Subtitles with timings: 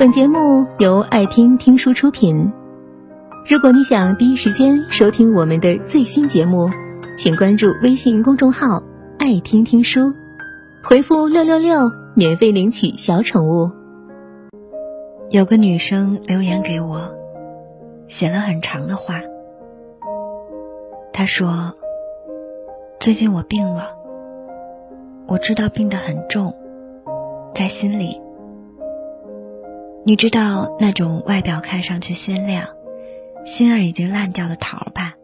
[0.00, 2.50] 本节目由爱听听书出品。
[3.46, 6.70] 如果你想第一时间收听我们的最新节目，
[7.18, 8.82] 请关注微信公众号
[9.20, 10.00] “爱听听书”，
[10.82, 13.70] 回复“六六六”免费领取小宠物。
[15.28, 17.14] 有个女生留言给我，
[18.08, 19.20] 写了很长的话。
[21.12, 21.74] 她说
[22.98, 23.90] ：“最近我病了，
[25.26, 26.54] 我知道病得很重，
[27.54, 28.18] 在心里。”
[30.02, 32.68] 你知道那种外表看上去鲜亮，
[33.44, 35.14] 心儿已经烂掉的桃吧？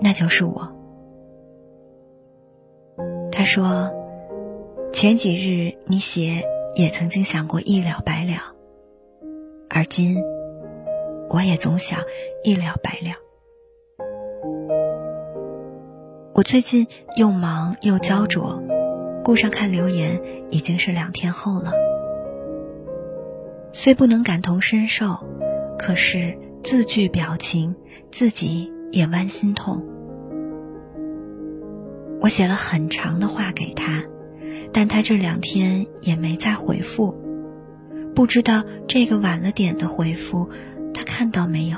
[0.00, 0.70] 那就是我。
[3.32, 3.90] 他说
[4.92, 6.44] ：“前几日你写
[6.76, 8.54] 也曾经想过一了百了，
[9.70, 10.22] 而今
[11.30, 12.00] 我也总想
[12.44, 13.12] 一了百了。”
[16.34, 16.86] 我最近
[17.16, 18.62] 又忙又焦灼，
[19.24, 20.20] 顾上看留言
[20.50, 21.72] 已经是两天后了。
[23.78, 25.18] 虽不能感同身受，
[25.78, 27.76] 可是字句表情，
[28.10, 29.84] 自己也剜心痛。
[32.22, 34.02] 我写了很长的话给他，
[34.72, 37.14] 但他这两天也没再回复，
[38.14, 40.48] 不知道这个晚了点的回复，
[40.94, 41.76] 他看到没有？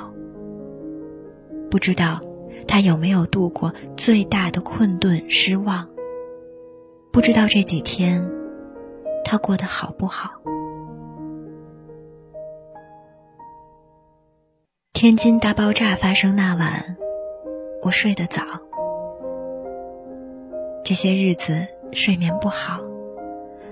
[1.69, 2.21] 不知道
[2.65, 5.89] 他有没有度过最大的困顿、失望？
[7.11, 8.25] 不知道这几天
[9.25, 10.31] 他过得好不好？
[14.99, 16.97] 天津大爆炸发生那晚，
[17.81, 18.41] 我睡得早。
[20.83, 22.81] 这些日子睡眠不好，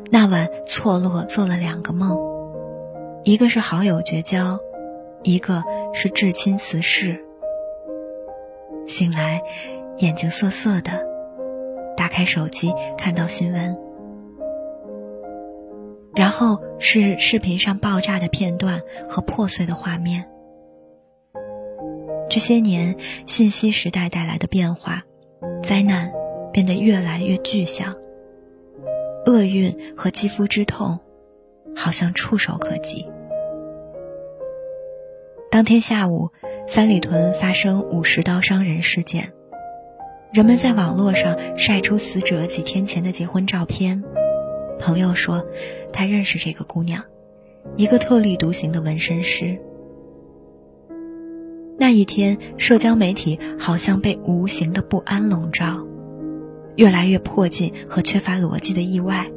[0.10, 2.18] 那晚错落做了两个梦，
[3.26, 4.58] 一个是好友绝交，
[5.22, 7.22] 一个是至亲辞世。
[8.88, 9.42] 醒来，
[9.98, 11.06] 眼睛涩涩的，
[11.98, 13.78] 打开手机看到新闻，
[16.16, 20.26] 然后是视频上爆炸的片段和破碎的画面。
[22.38, 25.04] 这些年，信息时代带来的变化，
[25.64, 26.14] 灾难
[26.54, 27.96] 变得越来越具象。
[29.26, 31.00] 厄运和肌肤之痛，
[31.76, 33.04] 好像触手可及。
[35.50, 36.30] 当天下午，
[36.68, 39.34] 三里屯发生五十刀伤人事件，
[40.32, 44.04] 人们在网络上晒出死者几天前的结婚照片。
[44.80, 45.44] 朋友说，
[45.92, 47.04] 他认识这个姑娘，
[47.78, 49.60] 一个特立独行的纹身师。
[51.80, 55.86] 那一天，社交媒体好像被无形的不安笼罩，
[56.76, 59.30] 越来越迫近和缺乏逻辑的意外，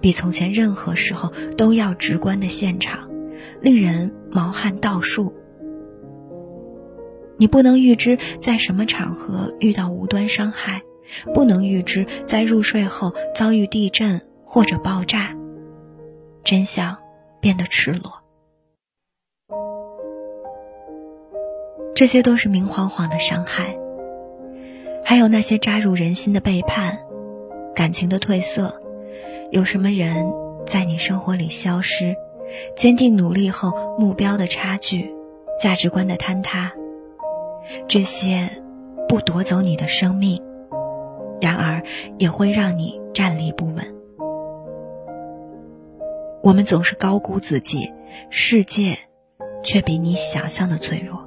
[0.00, 3.10] 比从前任何时候都要直观的现场，
[3.60, 5.34] 令人毛汗倒竖。
[7.36, 10.82] 你不能预知在什么场合遇到无端伤害，
[11.34, 15.36] 不能预知在入睡后遭遇地震或者爆炸，
[16.44, 16.96] 真相
[17.40, 18.25] 变得赤裸。
[21.96, 23.74] 这些都是明晃晃的伤害，
[25.02, 26.98] 还有那些扎入人心的背叛、
[27.74, 28.82] 感情的褪色。
[29.50, 30.30] 有什么人
[30.66, 32.14] 在你生活里消失？
[32.76, 35.10] 坚定努力后目标的差距、
[35.58, 36.70] 价值观的坍塌，
[37.88, 38.62] 这些
[39.08, 40.40] 不夺走你的生命，
[41.40, 41.82] 然而
[42.18, 43.94] 也会让你站立不稳。
[46.42, 47.90] 我们总是高估自己，
[48.28, 48.98] 世界
[49.62, 51.25] 却比你想象的脆弱。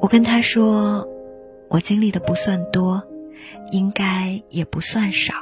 [0.00, 1.08] 我跟他说，
[1.68, 3.02] 我经历的不算多，
[3.72, 5.34] 应该也不算少。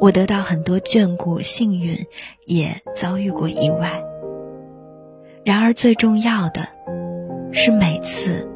[0.00, 2.06] 我得到很多眷顾、幸运，
[2.46, 4.02] 也遭遇过意外。
[5.44, 6.66] 然而最重要的，
[7.52, 8.48] 是每次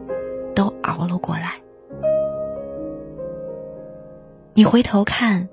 [0.54, 1.56] 都熬了过来。
[4.54, 5.48] 你回头看，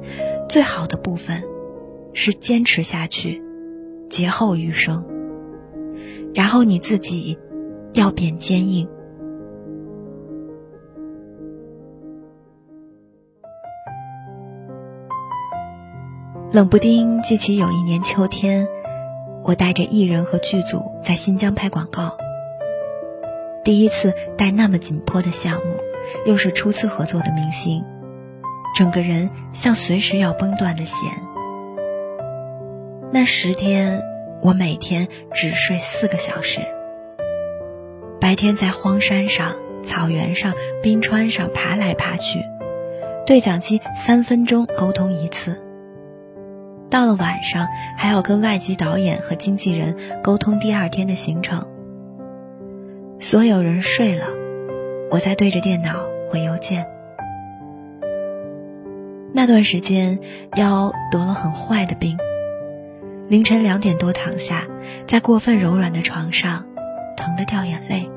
[0.47, 1.43] 最好的部分
[2.13, 3.43] 是坚持下去，
[4.09, 5.05] 劫后余生。
[6.33, 7.37] 然后你自己。
[7.95, 8.87] 要变坚硬。
[16.51, 18.67] 冷不丁记起有一年秋天，
[19.43, 22.17] 我带着艺人和剧组在新疆拍广告。
[23.63, 25.75] 第一次带那么紧迫的项目，
[26.25, 27.83] 又是初次合作的明星，
[28.77, 31.09] 整个人像随时要崩断的弦。
[33.11, 34.03] 那十天，
[34.41, 36.74] 我每天只睡四个小时。
[38.25, 42.39] 白天在荒山上、草原上、冰川上爬来爬去，
[43.27, 45.61] 对讲机三分钟沟通一次。
[46.89, 51.67] 到了晚上，还要跟外籍导演和经纪人沟通第二天的行程。
[53.19, 54.25] 所有人睡了，
[55.11, 56.87] 我在对着电脑回邮件。
[59.35, 60.17] 那段时间
[60.55, 62.17] 腰得了很坏的病，
[63.27, 64.65] 凌晨两点多躺下，
[65.05, 66.65] 在过分柔软的床上，
[67.15, 68.09] 疼得掉眼泪。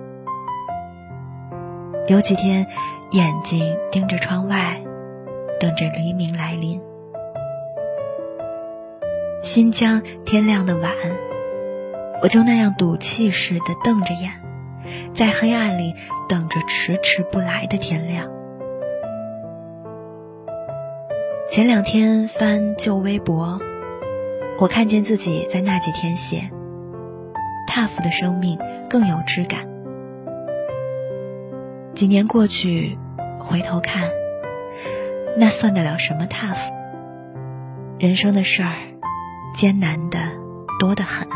[2.09, 2.67] 有几天，
[3.11, 4.81] 眼睛盯着窗外，
[5.61, 6.81] 等着黎明来临。
[9.43, 10.91] 新疆天亮的晚，
[12.23, 14.33] 我就那样赌气似的瞪着眼，
[15.13, 15.95] 在黑暗里
[16.31, 18.27] 等着迟迟不来的天亮。
[21.51, 23.61] 前两天翻旧微博，
[24.59, 26.49] 我看见自己在那几天写
[27.71, 28.59] ：“Tough 的生命
[28.89, 29.69] 更有质感。”
[31.99, 32.97] 几年过去，
[33.41, 34.09] 回头看，
[35.37, 36.57] 那算得了什么 Tough？
[37.99, 38.77] 人生的事儿，
[39.57, 40.21] 艰难的
[40.79, 41.27] 多得很，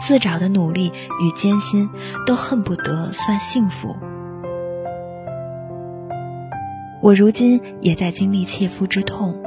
[0.00, 0.92] 自找的努力
[1.22, 1.88] 与艰辛，
[2.26, 3.96] 都恨不得算幸福。
[7.00, 9.42] 我如今也在经历切肤之痛，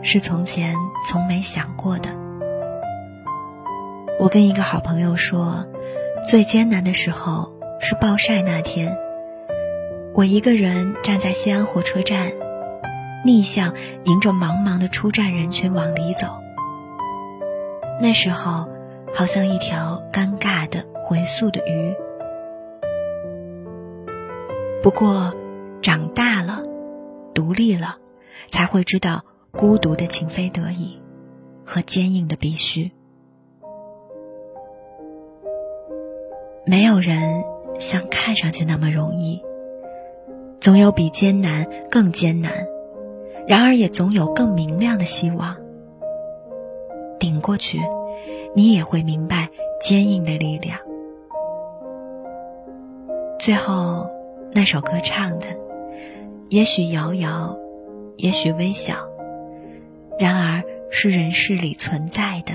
[0.00, 0.74] 是从前
[1.06, 2.08] 从没想过的。
[4.18, 5.66] 我跟一个好朋友说，
[6.26, 7.52] 最艰难的时候
[7.84, 8.96] 是暴晒那天，
[10.14, 12.30] 我一个人站在西安火车站，
[13.24, 13.74] 逆向
[14.04, 16.28] 迎着茫茫的出站人群往里走。
[18.00, 18.68] 那时候，
[19.12, 21.94] 好像一条尴尬的回溯的鱼。
[24.82, 25.34] 不过。
[25.82, 26.62] 长大了，
[27.34, 27.96] 独立了，
[28.52, 31.02] 才会知道孤独的情非得已，
[31.66, 32.92] 和坚硬的必须。
[36.64, 37.42] 没有人
[37.78, 39.42] 像看上去那么容易，
[40.60, 42.52] 总有比艰难更艰难，
[43.46, 45.56] 然而也总有更明亮的希望。
[47.18, 47.80] 顶过去，
[48.54, 49.48] 你也会明白
[49.80, 50.78] 坚硬的力量。
[53.38, 54.08] 最后，
[54.52, 55.46] 那首歌唱的。
[56.50, 57.56] 也许遥遥，
[58.18, 58.94] 也许微小，
[60.18, 62.52] 然而是人世里存在的，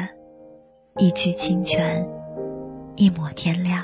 [0.97, 2.07] 一曲清泉，
[2.95, 3.83] 一抹天亮。